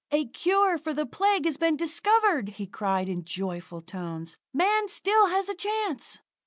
[0.09, 4.35] "A cure for the Plague has been discovered!" he cried in joyful tones.
[4.51, 6.21] "Man still has a chance!"